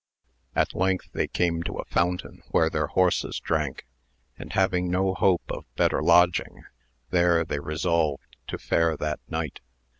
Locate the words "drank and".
3.39-4.51